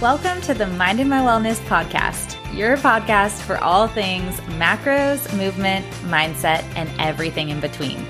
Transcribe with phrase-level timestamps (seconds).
[0.00, 6.62] Welcome to the Mindin' My Wellness podcast, your podcast for all things macros, movement, mindset,
[6.76, 8.06] and everything in between.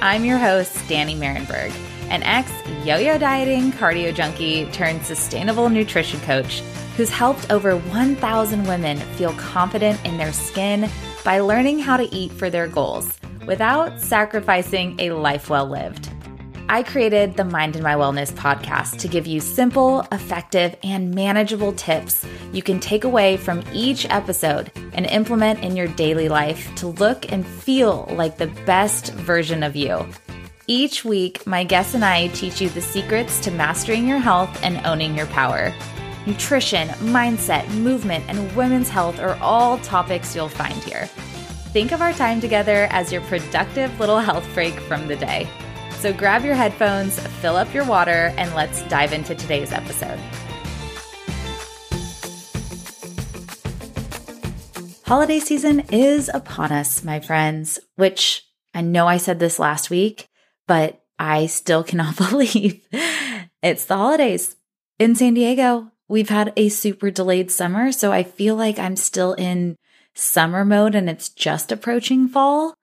[0.00, 1.74] I'm your host, Danny Marenberg,
[2.08, 2.52] an ex
[2.84, 6.60] yo yo dieting cardio junkie turned sustainable nutrition coach
[6.96, 10.88] who's helped over 1,000 women feel confident in their skin
[11.24, 13.12] by learning how to eat for their goals
[13.44, 16.10] without sacrificing a life well lived.
[16.66, 22.24] I created the Mindin' My Wellness podcast to give you simple, effective, and manageable tips
[22.54, 27.30] you can take away from each episode and implement in your daily life to look
[27.30, 30.06] and feel like the best version of you.
[30.66, 34.84] Each week, my guests and I teach you the secrets to mastering your health and
[34.86, 35.70] owning your power.
[36.24, 41.08] Nutrition, mindset, movement, and women's health are all topics you'll find here.
[41.74, 45.46] Think of our time together as your productive little health break from the day.
[46.04, 50.18] So grab your headphones, fill up your water, and let's dive into today's episode.
[55.06, 60.28] Holiday season is upon us, my friends, which I know I said this last week,
[60.66, 62.86] but I still cannot believe
[63.62, 64.56] it's the holidays
[64.98, 65.90] in San Diego.
[66.06, 69.76] We've had a super delayed summer, so I feel like I'm still in
[70.12, 72.74] summer mode and it's just approaching fall.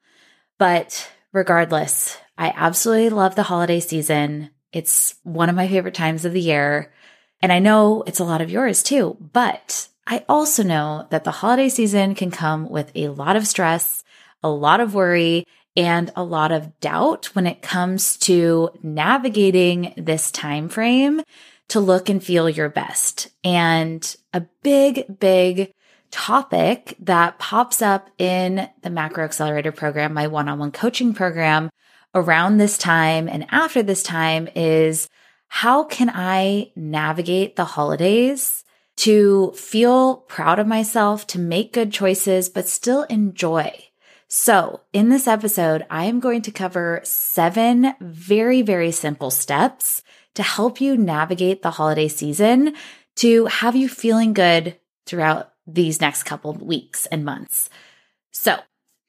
[0.57, 4.49] But regardless, I absolutely love the holiday season.
[4.71, 6.93] It's one of my favorite times of the year.
[7.41, 11.31] And I know it's a lot of yours too, but I also know that the
[11.31, 14.03] holiday season can come with a lot of stress,
[14.43, 20.31] a lot of worry, and a lot of doubt when it comes to navigating this
[20.31, 21.21] time frame
[21.69, 23.29] to look and feel your best.
[23.43, 25.73] And a big, big
[26.11, 31.69] topic that pops up in the Macro Accelerator program, my one on one coaching program,
[32.13, 35.09] around this time and after this time is
[35.47, 38.63] how can I navigate the holidays
[38.97, 43.73] to feel proud of myself, to make good choices, but still enjoy?
[44.27, 50.03] So in this episode, I am going to cover seven very, very simple steps
[50.35, 52.75] to help you navigate the holiday season
[53.17, 57.69] to have you feeling good throughout these next couple weeks and months.
[58.31, 58.57] So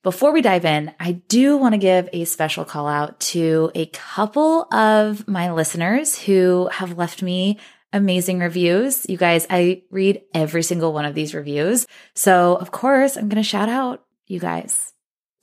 [0.03, 3.87] before we dive in, I do want to give a special call out to a
[3.87, 7.59] couple of my listeners who have left me
[7.93, 9.07] amazing reviews.
[9.09, 11.87] You guys, I read every single one of these reviews.
[12.15, 14.93] So, of course, I'm going to shout out you guys.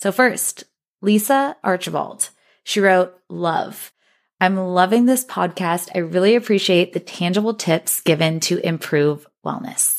[0.01, 0.65] So, first,
[1.01, 2.29] Lisa Archibald.
[2.63, 3.93] She wrote, Love.
[4.41, 5.89] I'm loving this podcast.
[5.93, 9.98] I really appreciate the tangible tips given to improve wellness.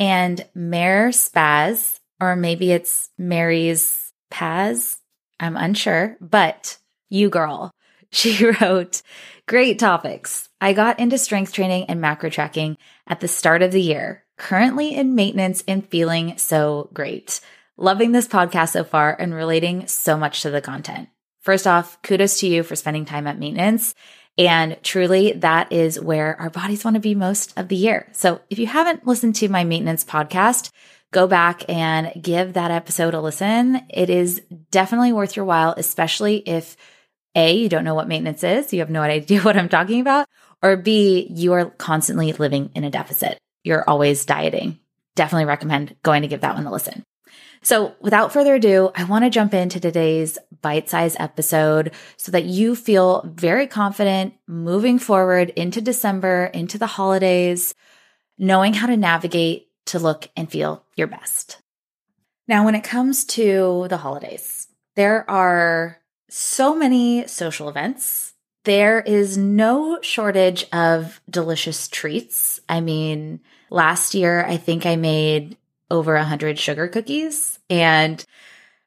[0.00, 4.98] And Mare Spaz or maybe it's Mary's Paz.
[5.40, 6.78] I'm unsure, but
[7.08, 7.72] you girl.
[8.12, 9.02] She wrote,
[9.46, 10.48] Great topics.
[10.60, 14.96] I got into strength training and macro tracking at the start of the year, currently
[14.96, 17.40] in maintenance and feeling so great.
[17.76, 21.08] Loving this podcast so far and relating so much to the content.
[21.42, 23.94] First off, kudos to you for spending time at maintenance.
[24.38, 28.08] And truly, that is where our bodies want to be most of the year.
[28.12, 30.70] So if you haven't listened to my maintenance podcast,
[31.12, 33.82] go back and give that episode a listen.
[33.90, 36.76] It is definitely worth your while, especially if
[37.34, 40.28] A, you don't know what maintenance is, you have no idea what I'm talking about,
[40.62, 43.38] or B, you are constantly living in a deficit.
[43.64, 44.78] You're always dieting.
[45.16, 47.04] Definitely recommend going to give that one a listen.
[47.62, 52.44] So, without further ado, I want to jump into today's bite size episode so that
[52.44, 57.74] you feel very confident moving forward into December, into the holidays,
[58.38, 61.60] knowing how to navigate to look and feel your best.
[62.48, 64.66] Now, when it comes to the holidays,
[64.96, 65.98] there are
[66.30, 68.32] so many social events.
[68.64, 72.60] There is no shortage of delicious treats.
[72.68, 73.40] I mean,
[73.70, 75.56] last year, I think I made
[75.90, 77.58] over a hundred sugar cookies.
[77.68, 78.24] And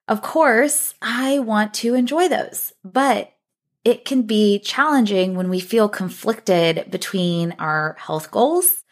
[0.08, 3.32] of course, I want to enjoy those, but
[3.86, 8.84] it can be challenging when we feel conflicted between our health goals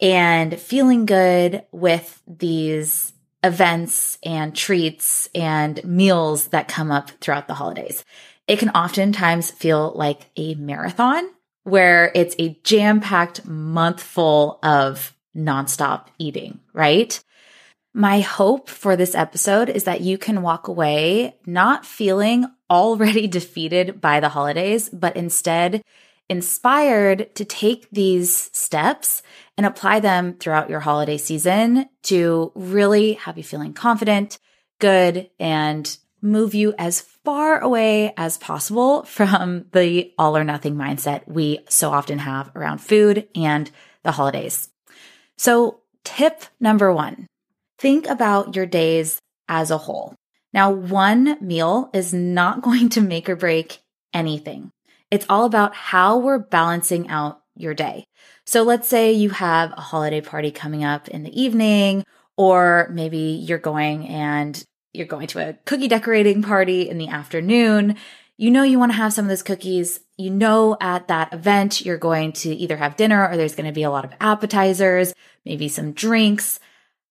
[0.00, 3.12] and feeling good with these
[3.42, 8.04] events and treats and meals that come up throughout the holidays.
[8.46, 11.28] It can oftentimes feel like a marathon
[11.64, 17.22] where it's a jam packed month full of nonstop eating, right?
[17.98, 24.02] My hope for this episode is that you can walk away not feeling already defeated
[24.02, 25.82] by the holidays, but instead
[26.28, 29.22] inspired to take these steps
[29.56, 34.38] and apply them throughout your holiday season to really have you feeling confident,
[34.78, 41.26] good, and move you as far away as possible from the all or nothing mindset
[41.26, 43.70] we so often have around food and
[44.02, 44.68] the holidays.
[45.38, 47.26] So, tip number one
[47.78, 50.14] think about your days as a whole.
[50.52, 53.80] Now, one meal is not going to make or break
[54.12, 54.70] anything.
[55.10, 58.04] It's all about how we're balancing out your day.
[58.44, 62.04] So let's say you have a holiday party coming up in the evening,
[62.36, 64.62] or maybe you're going and
[64.92, 67.96] you're going to a cookie decorating party in the afternoon.
[68.36, 70.00] You know, you want to have some of those cookies.
[70.16, 73.72] You know, at that event, you're going to either have dinner or there's going to
[73.72, 75.14] be a lot of appetizers,
[75.44, 76.60] maybe some drinks.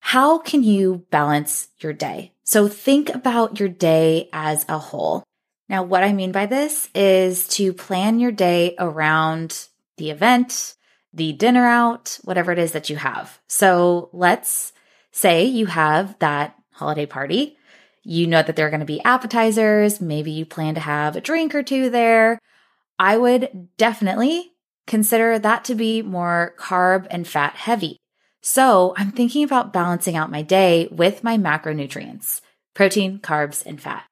[0.10, 2.31] How can you balance your day?
[2.44, 5.24] So think about your day as a whole.
[5.68, 9.68] Now, what I mean by this is to plan your day around
[9.98, 10.75] the event,
[11.12, 13.40] the dinner out, whatever it is that you have.
[13.48, 14.74] So let's
[15.12, 17.57] say you have that holiday party.
[18.04, 20.00] You know that there are going to be appetizers.
[20.00, 22.38] Maybe you plan to have a drink or two there.
[23.00, 24.52] I would definitely
[24.86, 27.98] consider that to be more carb and fat heavy.
[28.47, 32.42] So I'm thinking about balancing out my day with my macronutrients
[32.75, 34.03] protein, carbs, and fat.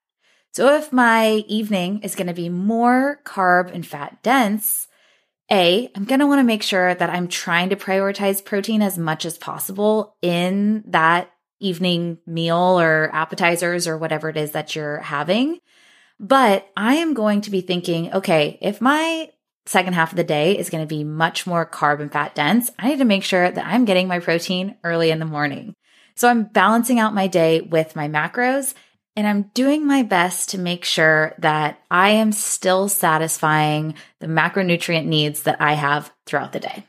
[0.54, 4.88] So if my evening is going to be more carb and fat dense,
[5.52, 8.98] A, I'm going to want to make sure that I'm trying to prioritize protein as
[8.98, 14.98] much as possible in that evening meal or appetizers or whatever it is that you're
[14.98, 15.60] having.
[16.20, 19.30] But I am going to be thinking, okay, if my
[19.66, 22.70] second half of the day is going to be much more carb and fat dense,
[22.78, 25.76] I need to make sure that I'm getting my protein early in the morning.
[26.16, 28.74] So I'm balancing out my day with my macros
[29.16, 35.06] and I'm doing my best to make sure that I am still satisfying the macronutrient
[35.06, 36.86] needs that I have throughout the day.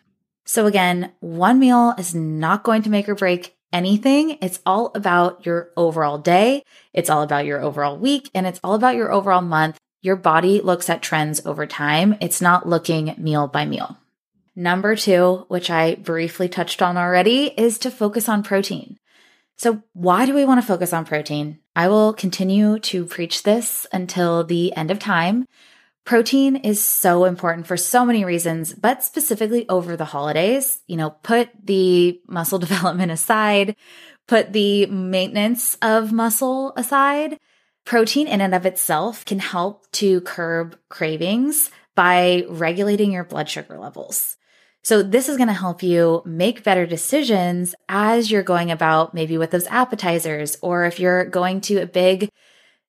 [0.47, 4.39] So again, one meal is not going to make or break anything.
[4.41, 6.63] It's all about your overall day.
[6.93, 9.79] It's all about your overall week and it's all about your overall month.
[10.05, 12.19] Your body looks at trends over time.
[12.21, 13.97] It's not looking meal by meal.
[14.55, 18.99] Number two, which I briefly touched on already, is to focus on protein.
[19.57, 21.59] So, why do we want to focus on protein?
[21.75, 25.47] I will continue to preach this until the end of time.
[26.05, 30.83] Protein is so important for so many reasons, but specifically over the holidays.
[30.87, 33.75] You know, put the muscle development aside,
[34.29, 37.39] put the maintenance of muscle aside.
[37.85, 43.79] Protein in and of itself can help to curb cravings by regulating your blood sugar
[43.79, 44.37] levels.
[44.83, 49.39] So this is going to help you make better decisions as you're going about maybe
[49.39, 52.29] with those appetizers, or if you're going to a big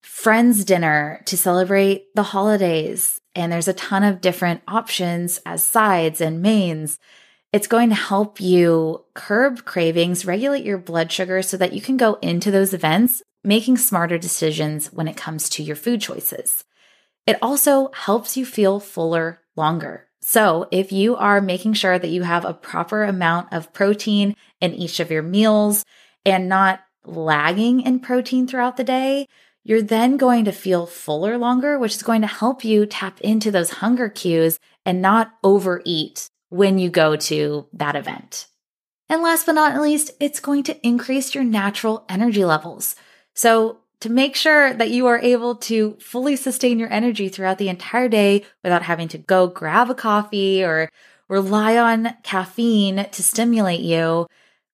[0.02, 6.22] friends dinner to celebrate the holidays and there's a ton of different options as sides
[6.22, 7.00] and mains.
[7.52, 11.98] It's going to help you curb cravings, regulate your blood sugar so that you can
[11.98, 16.64] go into those events making smarter decisions when it comes to your food choices.
[17.28, 20.08] It also helps you feel fuller longer.
[20.22, 24.74] So, if you are making sure that you have a proper amount of protein in
[24.74, 25.86] each of your meals
[26.26, 29.28] and not lagging in protein throughout the day,
[29.64, 33.52] you're then going to feel fuller longer, which is going to help you tap into
[33.52, 38.48] those hunger cues and not overeat when you go to that event.
[39.10, 42.96] And last but not least, it's going to increase your natural energy levels.
[43.36, 47.70] So, to make sure that you are able to fully sustain your energy throughout the
[47.70, 50.90] entire day without having to go grab a coffee or
[51.28, 54.28] rely on caffeine to stimulate you,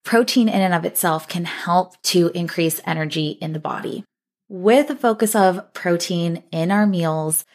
[0.03, 4.03] protein in and of itself can help to increase energy in the body.
[4.49, 7.45] With a focus of protein in our meals,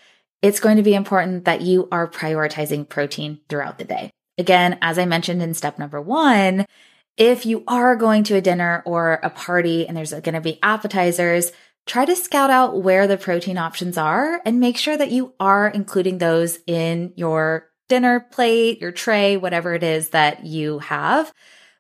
[0.41, 4.11] it's going to be important that you are prioritizing protein throughout the day.
[4.39, 6.67] Again, as I mentioned in step number one,
[7.17, 10.59] if you are going to a dinner or a party and there's going to be
[10.63, 11.53] appetizers,
[11.87, 15.69] try to scout out where the protein options are and make sure that you are
[15.69, 21.33] including those in your dinner plate, your tray, whatever it is that you have.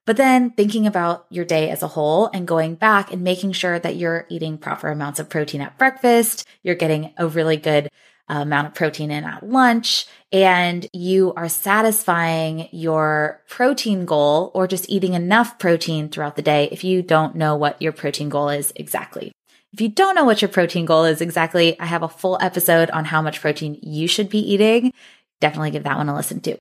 [0.06, 3.78] But then thinking about your day as a whole and going back and making sure
[3.80, 7.88] that you're eating proper amounts of protein at breakfast, you're getting a really good
[8.28, 14.90] amount of protein in at lunch and you are satisfying your protein goal or just
[14.90, 18.72] eating enough protein throughout the day if you don't know what your protein goal is
[18.74, 19.32] exactly.
[19.72, 22.90] If you don't know what your protein goal is exactly, I have a full episode
[22.90, 24.92] on how much protein you should be eating.
[25.40, 26.56] Definitely give that one a listen to.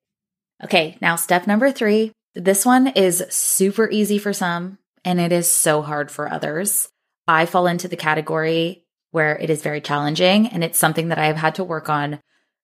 [0.64, 2.12] Okay, now step number three.
[2.36, 6.90] This one is super easy for some and it is so hard for others.
[7.28, 8.85] I fall into the category
[9.16, 12.20] where it is very challenging and it's something that I have had to work on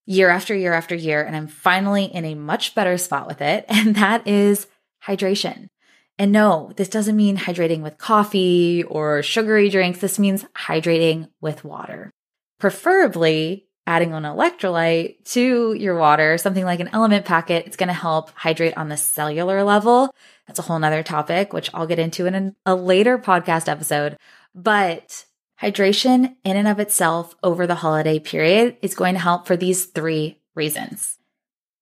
[0.06, 1.24] year after year after year.
[1.24, 3.66] And I'm finally in a much better spot with it.
[3.70, 4.68] And that is
[5.08, 5.70] hydration.
[6.20, 10.00] And no, this doesn't mean hydrating with coffee or sugary drinks.
[10.00, 12.12] This means hydrating with water.
[12.60, 17.94] Preferably adding an electrolyte to your water, something like an LMNT packet, it's going to
[17.94, 20.14] help hydrate on the cellular level.
[20.48, 24.18] That's a whole nother topic, which I'll get into in a later podcast episode.
[24.54, 25.26] But
[25.62, 29.86] hydration in and of itself over the holiday period is going to help for these
[29.86, 31.20] three reasons.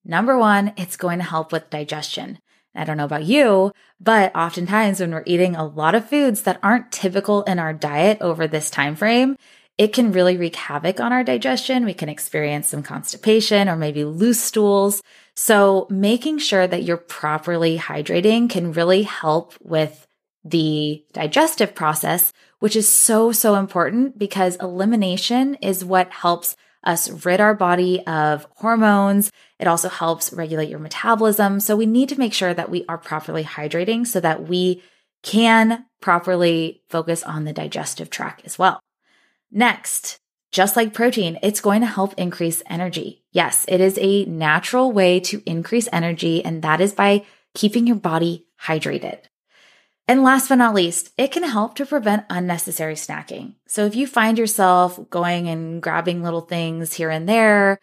[0.04, 2.40] Number one, it's going to help with digestion.
[2.76, 6.60] I don't know about you, but oftentimes when we're eating a lot of foods that
[6.62, 9.38] aren't typical in our diet over this time frame,
[9.78, 11.86] it can really wreak havoc on our digestion.
[11.86, 15.02] We can experience some constipation or maybe loose stools.
[15.36, 20.06] So making sure that you're properly hydrating can really help with
[20.44, 27.42] the digestive process, which is so, so important because elimination is what helps us rid
[27.42, 29.32] our body of hormones.
[29.60, 31.60] It also helps regulate your metabolism.
[31.60, 34.82] So we need to make sure that we are properly hydrating so that we
[35.22, 38.80] can properly focus on the digestive tract as well.
[39.52, 40.20] Next,
[40.52, 43.24] just like protein, it's going to help increase energy.
[43.32, 47.98] Yes, it is a natural way to increase energy, and that is by keeping your
[47.98, 49.20] body hydrated.
[50.10, 53.54] And last but not least, it can help to prevent unnecessary snacking.
[53.68, 57.80] So if you find yourself going and grabbing little things here and there,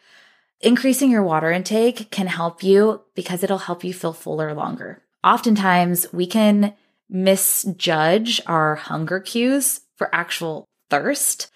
[0.61, 5.04] increasing your water intake can help you because it'll help you feel fuller longer.
[5.23, 6.75] Oftentimes, we can
[7.09, 11.49] misjudge our hunger cues for actual thirst.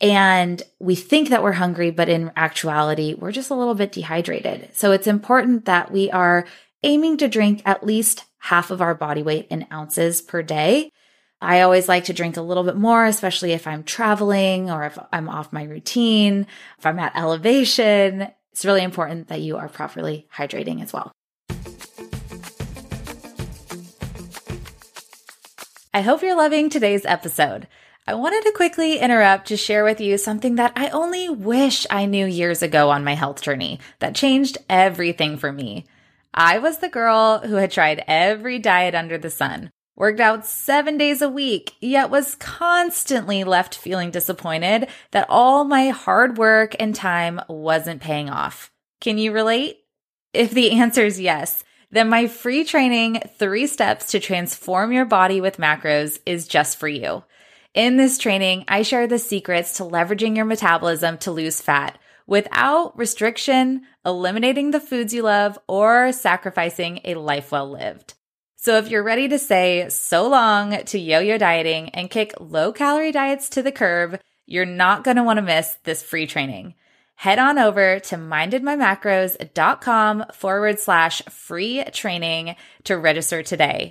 [0.00, 4.70] And we think that we're hungry, but in actuality, we're just a little bit dehydrated.
[4.72, 6.48] So it's important that we are
[6.82, 10.90] aiming to drink at least half of our body weight in ounces per day.
[11.40, 14.98] I always like to drink a little bit more, especially if I'm traveling or if
[15.12, 16.46] I'm off my routine,
[16.78, 18.28] if I'm at elevation.
[18.52, 21.12] It's really important that you are properly hydrating as well.
[25.92, 27.68] I hope you're loving today's episode.
[28.06, 32.06] I wanted to quickly interrupt to share with you something that I only wish I
[32.06, 35.86] knew years ago on my health journey that changed everything for me.
[36.32, 40.98] I was the girl who had tried every diet under the sun, worked out seven
[40.98, 46.94] days a week, yet was constantly left feeling disappointed that all my hard work and
[46.94, 48.70] time wasn't paying off.
[49.00, 49.78] Can you relate?
[50.32, 55.40] If the answer is yes, then my free training, Three Steps to Transform Your Body
[55.40, 57.24] with Macros, is just for you.
[57.72, 62.96] In this training, I share the secrets to leveraging your metabolism to lose fat without
[62.98, 68.14] restriction, eliminating the foods you love, or sacrificing a life well lived.
[68.56, 73.12] So if you're ready to say so long to yo-yo dieting and kick low calorie
[73.12, 76.74] diets to the curb, you're not going to want to miss this free training.
[77.16, 83.90] Head on over to mindinmymacros.com forward slash free training to register today.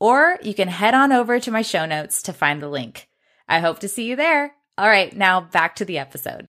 [0.00, 3.08] Or you can head on over to my show notes to find the link.
[3.48, 4.54] I hope to see you there.
[4.78, 6.46] All right, now back to the episode.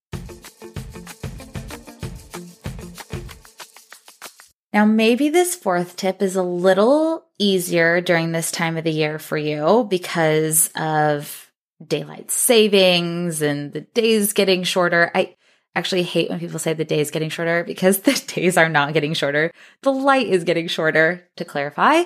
[4.75, 9.19] Now, maybe this fourth tip is a little easier during this time of the year
[9.19, 11.49] for you because of
[11.87, 15.11] daylight savings and the days getting shorter.
[15.15, 15.37] I
[15.75, 18.93] actually hate when people say the day is getting shorter because the days are not
[18.93, 19.49] getting shorter.
[19.81, 22.03] The light is getting shorter, to clarify.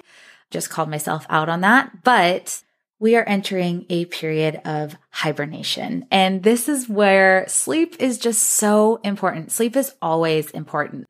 [0.51, 2.03] Just called myself out on that.
[2.03, 2.61] But
[2.99, 6.05] we are entering a period of hibernation.
[6.11, 9.51] And this is where sleep is just so important.
[9.51, 11.07] Sleep is always important.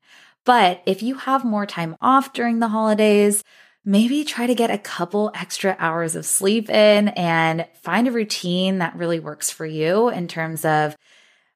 [0.49, 3.43] But if you have more time off during the holidays,
[3.85, 8.79] maybe try to get a couple extra hours of sleep in and find a routine
[8.79, 10.95] that really works for you in terms of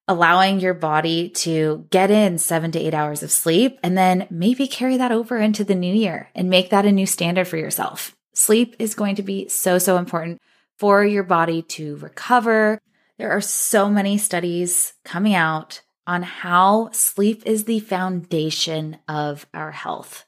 [0.07, 4.67] allowing your body to get in seven to eight hours of sleep and then maybe
[4.67, 8.15] carry that over into the new year and make that a new standard for yourself.
[8.35, 10.39] Sleep is going to be so, so important
[10.77, 12.77] for your body to recover.
[13.17, 19.71] There are so many studies coming out on how sleep is the foundation of our
[19.71, 20.25] health.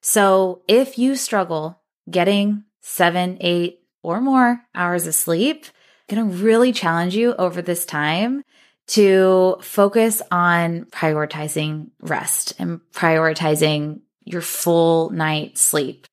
[0.00, 5.64] So if you struggle getting seven, eight, or more hours of sleep,
[6.10, 8.44] I'm going to really challenge you over this time
[8.88, 16.06] to focus on prioritizing rest and prioritizing your full night sleep.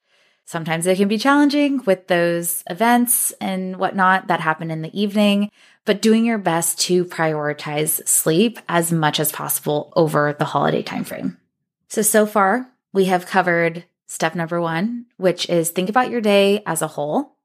[0.52, 5.50] Sometimes it can be challenging with those events and whatnot that happen in the evening,
[5.86, 11.38] but doing your best to prioritize sleep as much as possible over the holiday timeframe.
[11.88, 16.64] So, so far we have covered step number one, which is think about your day
[16.66, 17.38] as a whole.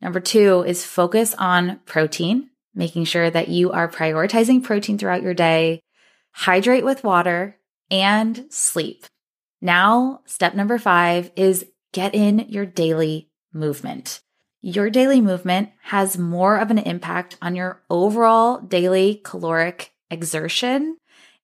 [0.00, 5.34] Number two is focus on protein, making sure that you are prioritizing protein throughout your
[5.34, 5.82] day,
[6.30, 7.58] hydrate with water,
[7.90, 9.04] and sleep.
[9.60, 14.20] Now, step number five is get in your daily movement.
[14.60, 20.98] Your daily movement has more of an impact on your overall daily caloric exertion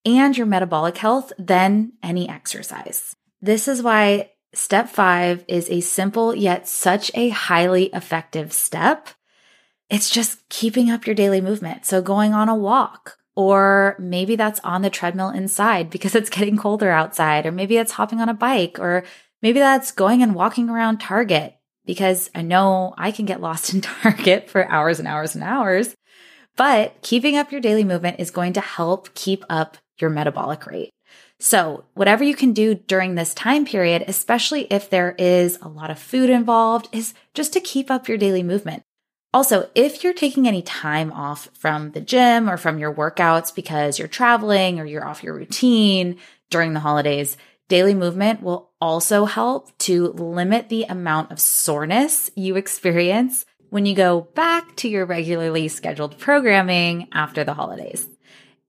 [0.05, 3.15] and your metabolic health than any exercise.
[3.41, 9.09] This is why step five is a simple yet such a highly effective step.
[9.89, 11.85] It's just keeping up your daily movement.
[11.85, 16.57] So going on a walk, or maybe that's on the treadmill inside because it's getting
[16.57, 19.03] colder outside, or maybe it's hopping on a bike, or
[19.41, 21.55] maybe that's going and walking around Target
[21.85, 25.95] because I know I can get lost in Target for hours and hours and hours.
[26.57, 30.91] But keeping up your daily movement is going to help keep up your metabolic rate.
[31.39, 35.89] So, whatever you can do during this time period, especially if there is a lot
[35.89, 38.83] of food involved, is just to keep up your daily movement.
[39.33, 43.97] Also, if you're taking any time off from the gym or from your workouts because
[43.97, 46.17] you're traveling or you're off your routine
[46.49, 47.37] during the holidays,
[47.71, 53.95] daily movement will also help to limit the amount of soreness you experience when you
[53.95, 58.09] go back to your regularly scheduled programming after the holidays.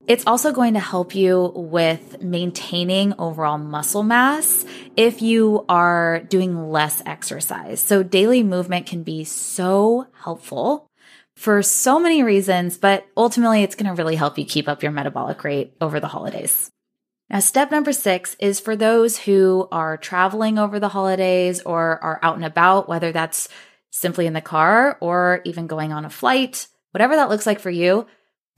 [0.07, 4.65] It's also going to help you with maintaining overall muscle mass
[4.97, 7.81] if you are doing less exercise.
[7.81, 10.87] So daily movement can be so helpful
[11.35, 14.93] for so many reasons, but ultimately it's going to really help you keep up your
[14.93, 16.71] metabolic rate over the holidays.
[17.33, 22.21] Now, step number six is for those who are traveling over the holidays or are
[22.23, 23.49] out and about, whether that's
[23.89, 27.71] simply in the car or even going on a flight, whatever that looks like for
[27.71, 28.07] you,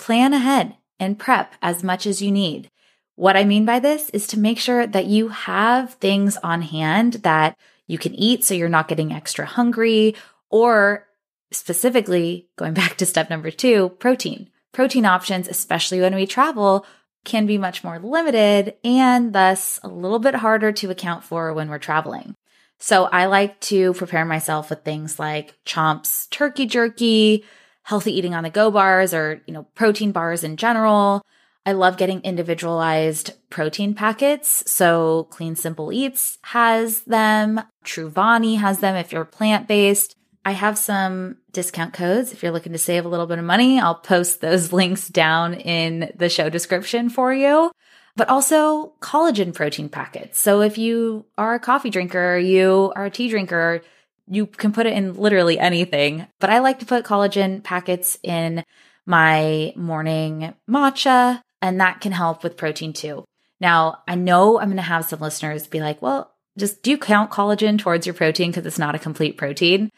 [0.01, 2.69] plan ahead and prep as much as you need.
[3.15, 7.15] What I mean by this is to make sure that you have things on hand
[7.23, 10.17] that you can eat so you're not getting extra hungry,
[10.51, 11.07] or
[11.53, 14.51] specifically, going back to step number two, protein.
[14.73, 16.85] Protein options, especially when we travel,
[17.25, 21.69] can be much more limited and thus a little bit harder to account for when
[21.69, 22.35] we're traveling.
[22.79, 27.45] So I like to prepare myself with things like Chomps turkey jerky,
[27.83, 31.23] healthy eating on the go bars or, you know, protein bars in general.
[31.67, 34.71] I love getting individualized protein packets.
[34.71, 37.63] So Clean Simple Eats has them.
[37.85, 40.17] Truvani has them if you're plant based.
[40.45, 42.33] I have some discount codes.
[42.33, 45.55] If you're looking to save a little bit of money, I'll post those links down
[45.55, 47.71] in the show description for you
[48.17, 50.39] but also collagen protein packets.
[50.39, 53.83] So if you are a coffee drinker, you are a tea drinker,
[54.29, 56.27] you can put it in literally anything.
[56.41, 58.65] But I like to put collagen packets in
[59.07, 63.25] my morning matcha, and that can help with protein too.
[63.61, 66.99] Now, I know I'm going to have some listeners be like, well, just do you
[66.99, 69.91] count collagen towards your protein because it's not a complete protein?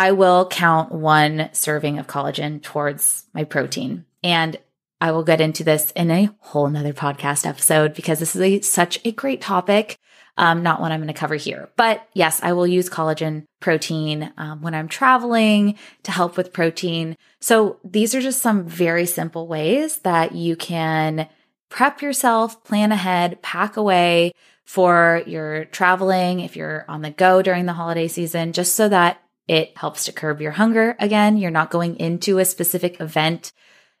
[0.00, 4.06] I will count one serving of collagen towards my protein.
[4.22, 4.56] And
[4.98, 8.60] I will get into this in a whole nother podcast episode because this is a,
[8.62, 9.98] such a great topic.
[10.38, 14.32] Um, not one I'm going to cover here, but yes, I will use collagen protein
[14.38, 17.14] um, when I'm traveling to help with protein.
[17.40, 21.28] So these are just some very simple ways that you can
[21.68, 24.32] prep yourself, plan ahead, pack away
[24.64, 29.20] for your traveling if you're on the go during the holiday season, just so that
[29.50, 30.96] it helps to curb your hunger.
[31.00, 33.52] Again, you're not going into a specific event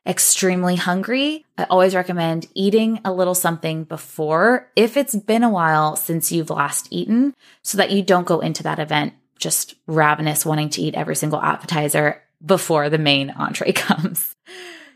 [0.06, 5.94] extremely hungry, I always recommend eating a little something before if it's been a while
[5.96, 10.70] since you've last eaten so that you don't go into that event just ravenous, wanting
[10.70, 14.34] to eat every single appetizer before the main entree comes.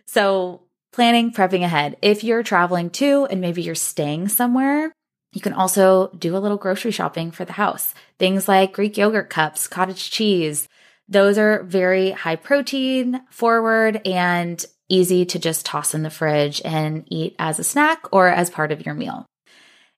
[0.07, 0.63] So,
[0.93, 1.97] planning, prepping ahead.
[2.01, 4.93] If you're traveling too, and maybe you're staying somewhere,
[5.35, 7.93] you can also do a little grocery shopping for the house.
[8.19, 10.69] Things like Greek yogurt cups, cottage cheese.
[11.09, 17.05] Those are very high protein forward and easy to just toss in the fridge and
[17.09, 19.27] eat as a snack or as part of your meal.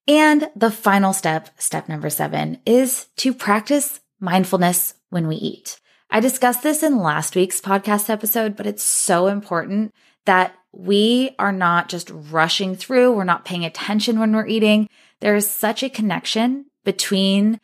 [0.09, 5.79] And the final step, step number seven, is to practice mindfulness when we eat.
[6.11, 9.93] I discussed this in last week's podcast episode, but it's so important
[10.25, 14.89] that we are not just rushing through, we're not paying attention when we're eating.
[15.21, 17.61] There is such a connection between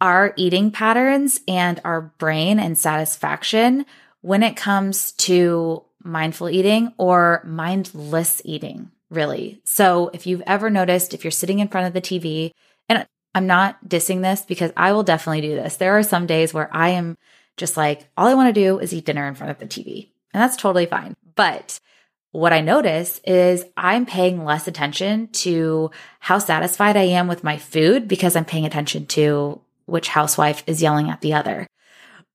[0.00, 3.86] our eating patterns and our brain and satisfaction
[4.20, 9.60] when it comes to mindful eating or mindless eating, really.
[9.64, 12.52] So if you've ever noticed, if you're sitting in front of the TV,
[12.88, 15.76] and I'm not dissing this because I will definitely do this.
[15.76, 17.16] There are some days where I am
[17.56, 20.08] just like, all I want to do is eat dinner in front of the TV.
[20.32, 21.16] And that's totally fine.
[21.34, 21.80] But
[22.36, 27.56] what I notice is I'm paying less attention to how satisfied I am with my
[27.56, 31.66] food because I'm paying attention to which housewife is yelling at the other.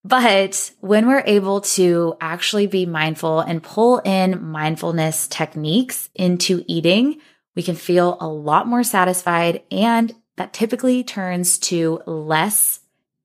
[0.04, 7.22] But when we're able to actually be mindful and pull in mindfulness techniques into eating,
[7.56, 12.80] we can feel a lot more satisfied and that typically turns to less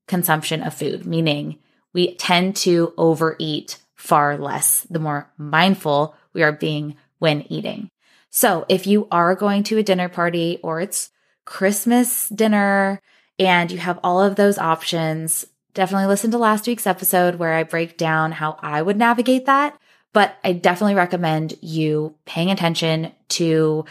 [0.06, 1.58] consumption of food, meaning
[1.94, 7.90] we tend to overeat far less the more mindful we are being when eating.
[8.30, 11.10] So if you are going to a dinner party or it's
[11.46, 13.00] Christmas dinner
[13.38, 17.62] and you have all of those options, definitely listen to last week's episode where I
[17.62, 19.78] break down how I would navigate that.
[20.12, 23.84] But I definitely recommend you paying attention to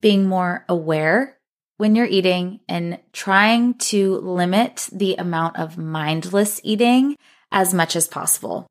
[0.00, 1.36] being more aware
[1.76, 7.16] when you're eating and trying to limit the amount of mindless eating
[7.52, 8.66] as much as possible.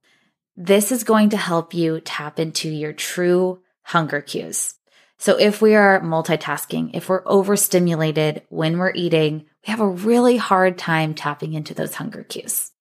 [0.58, 4.76] This is going to help you tap into your true hunger cues.
[5.18, 10.38] So if we are multitasking, if we're overstimulated when we're eating, we have a really
[10.38, 12.72] hard time tapping into those hunger cues,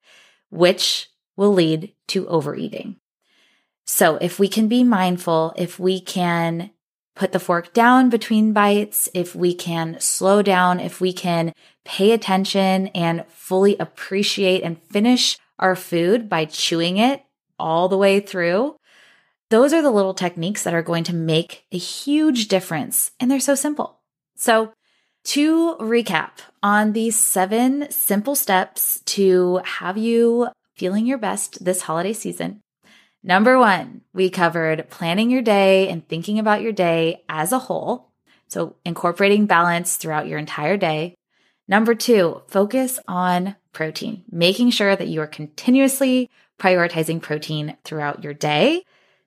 [0.51, 2.97] which will lead to overeating.
[3.87, 6.71] So if we can be mindful, if we can
[7.17, 11.53] put the fork down between bites, if we can slow down, if we can
[11.85, 17.25] pay attention and fully appreciate and finish our food by chewing it
[17.59, 18.77] all the way through,
[19.51, 23.13] those are the little techniques that are going to make a huge difference.
[23.21, 24.01] And they're so simple.
[24.37, 24.73] So,
[25.25, 26.31] to recap
[26.63, 32.61] on these seven simple steps to have you feeling your best this holiday season.
[33.23, 38.11] Number one, we covered planning your day and thinking about your day as a whole.
[38.49, 41.15] So, incorporating balance throughout your entire day.
[41.67, 48.35] Number two, focus on protein, making sure that you are continuously prioritizing protein throughout your
[48.35, 48.85] day.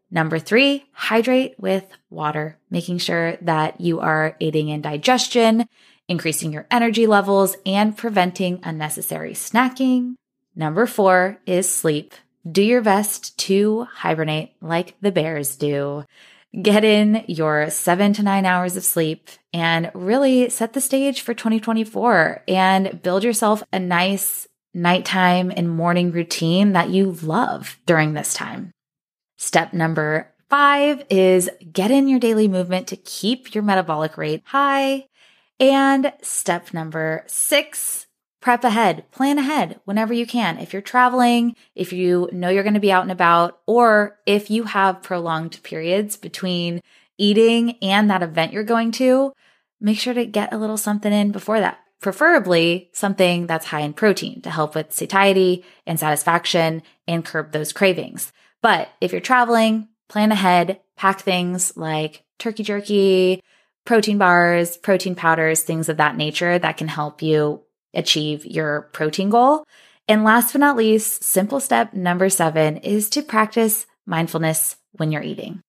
[0.09, 5.67] Number three, hydrate with water, making sure that you are aiding in digestion,
[6.07, 10.15] increasing your energy levels, and preventing unnecessary snacking.
[10.55, 12.13] Number four is sleep.
[12.49, 16.05] Do your best to hibernate like the bears do.
[16.59, 21.33] Get in your seven to nine hours of sleep and really set the stage for
[21.33, 24.46] 2024 and build yourself a nice
[24.77, 28.71] nighttime and morning routine that you love during this time.
[29.37, 35.07] Step number five is get in your daily movement to keep your metabolic rate high.
[35.59, 38.05] And step number six,
[38.39, 40.59] prep ahead, plan ahead whenever you can.
[40.59, 44.51] If you're traveling, if you know you're going to be out and about, or if
[44.51, 46.81] you have prolonged periods between
[47.17, 49.33] eating and that event you're going to,
[49.81, 51.79] make sure to get a little something in before that.
[52.01, 57.73] Preferably something that's high in protein to help with satiety and satisfaction and curb those
[57.73, 58.31] cravings.
[58.61, 63.41] But if you're traveling, plan ahead, pack things like turkey jerky,
[63.85, 69.29] protein bars, protein powders, things of that nature that can help you achieve your protein
[69.29, 69.63] goal.
[70.07, 75.23] And last but not least, simple step number seven is to practice mindfulness when you're
[75.23, 75.61] eating.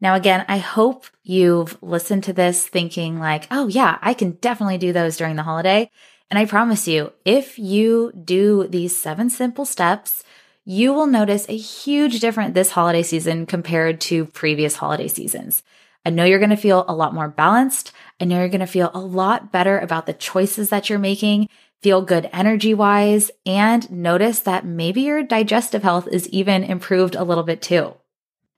[0.00, 4.78] Now, again, I hope you've listened to this thinking like, oh yeah, I can definitely
[4.78, 5.90] do those during the holiday.
[6.30, 10.22] And I promise you, if you do these seven simple steps,
[10.64, 15.62] you will notice a huge difference this holiday season compared to previous holiday seasons.
[16.04, 17.92] I know you're going to feel a lot more balanced.
[18.20, 21.48] I know you're going to feel a lot better about the choices that you're making,
[21.82, 27.24] feel good energy wise, and notice that maybe your digestive health is even improved a
[27.24, 27.94] little bit too.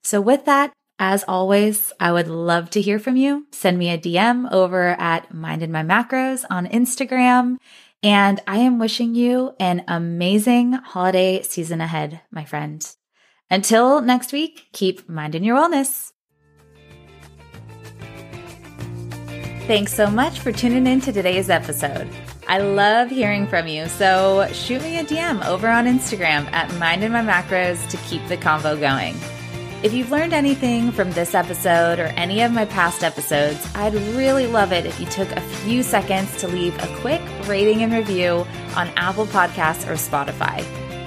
[0.03, 3.47] So with that, as always, I would love to hear from you.
[3.51, 7.57] Send me a DM over at Mind in My Macros on Instagram
[8.03, 12.87] and I am wishing you an amazing holiday season ahead, my friend.
[13.51, 16.13] Until next week, keep minding your wellness.
[19.67, 22.09] Thanks so much for tuning in to today's episode.
[22.49, 27.05] I love hearing from you, so shoot me a DM over on Instagram at Mind
[27.05, 29.15] in My Macros to keep the convo going.
[29.83, 34.47] If you've learned anything from this episode or any of my past episodes, I'd really
[34.47, 38.47] love it if you took a few seconds to leave a quick rating and review
[38.77, 40.67] on Apple Podcasts or Spotify.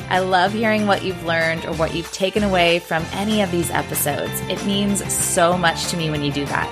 [0.09, 3.69] I love hearing what you've learned or what you've taken away from any of these
[3.69, 4.41] episodes.
[4.49, 6.67] It means so much to me when you do that.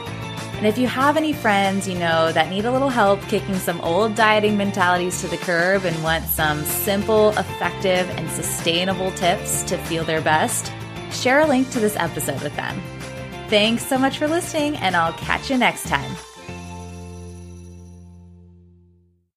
[0.57, 3.79] And if you have any friends you know that need a little help kicking some
[3.81, 9.77] old dieting mentalities to the curb and want some simple, effective, and sustainable tips to
[9.77, 10.71] feel their best,
[11.12, 12.82] share a link to this episode with them.
[13.50, 16.15] Thanks so much for listening, and I'll catch you next time.